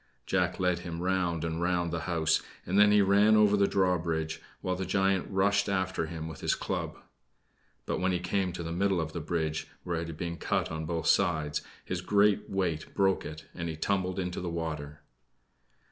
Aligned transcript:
Jack 0.25 0.59
led 0.59 0.79
him 0.79 0.99
round 0.99 1.45
and 1.45 1.61
round 1.61 1.91
the 1.93 1.99
house, 2.09 2.41
and 2.65 2.79
then 2.79 2.89
he 2.91 3.03
ran 3.03 3.35
over 3.35 3.55
the 3.55 3.67
drawbridge, 3.67 4.41
while 4.61 4.75
the 4.75 4.83
giant 4.83 5.27
rushed 5.29 5.69
after 5.69 6.07
him 6.07 6.27
with 6.27 6.41
his 6.41 6.55
club. 6.55 6.97
But 7.85 7.99
when 7.99 8.11
he 8.11 8.17
came 8.19 8.51
to 8.53 8.63
the 8.63 8.71
middle 8.71 8.99
of 8.99 9.13
the 9.13 9.19
bridge, 9.21 9.67
where 9.83 9.97
it 10.01 10.07
had 10.07 10.17
been 10.17 10.37
cut 10.37 10.71
on 10.71 10.85
both 10.87 11.05
sides, 11.05 11.61
his 11.85 12.01
great 12.01 12.49
weight 12.49 12.95
broke 12.95 13.27
it, 13.27 13.45
and 13.53 13.69
he 13.69 13.75
tumbled 13.77 14.17
into 14.17 14.41
the 14.41 14.49
water. 14.49 15.01